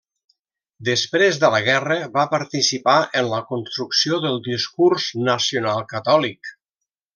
[0.87, 6.55] Després de la guerra va participar en la construcció del discurs nacional-catòlic.